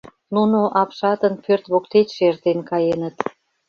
[0.35, 3.15] Нуно апшатын пӧрт воктечше эртен каеныт.